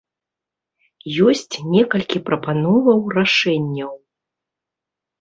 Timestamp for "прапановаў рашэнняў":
2.31-3.93